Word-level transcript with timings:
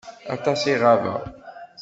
Aṭas 0.35 0.61
i 0.71 0.75
ɣabeɣ. 0.81 1.21